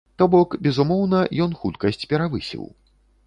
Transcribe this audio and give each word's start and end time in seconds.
То 0.19 0.27
бок, 0.35 0.55
безумоўна, 0.67 1.19
ён 1.45 1.53
хуткасць 1.59 2.03
перавысіў. 2.13 2.63